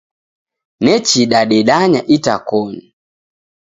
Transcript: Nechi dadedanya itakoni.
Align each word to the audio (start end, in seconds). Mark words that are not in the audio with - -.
Nechi 0.83 1.21
dadedanya 1.31 1.99
itakoni. 2.15 2.85